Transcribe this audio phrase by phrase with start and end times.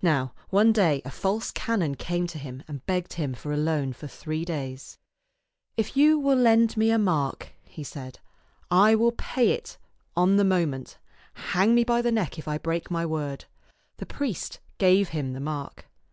[0.00, 3.92] Now one day a false canon came to him and begged him for a loan
[3.94, 4.96] for three days."
[5.76, 8.20] If you will lend me a mark," he said,"
[8.86, 9.76] I will pay it
[10.16, 10.98] on the mo ment.
[11.50, 13.46] Hang me by the neck if I break my word."
[13.96, 15.88] The priest gave him the mark.